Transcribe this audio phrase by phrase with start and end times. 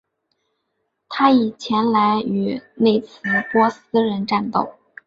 [1.09, 3.19] 他已前来与内兹
[3.51, 4.79] 珀斯人战斗。